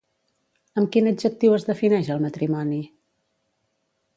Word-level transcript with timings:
Amb 0.81 0.87
quin 0.95 1.09
adjectiu 1.11 1.53
es 1.57 1.67
defineix 1.67 2.09
el 2.15 2.25
matrimoni? 2.27 2.81